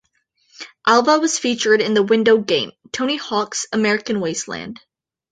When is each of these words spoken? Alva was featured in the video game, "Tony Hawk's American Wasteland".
Alva 0.87 1.19
was 1.19 1.37
featured 1.37 1.79
in 1.79 1.93
the 1.93 2.03
video 2.03 2.39
game, 2.39 2.71
"Tony 2.91 3.17
Hawk's 3.17 3.67
American 3.71 4.19
Wasteland". 4.19 4.81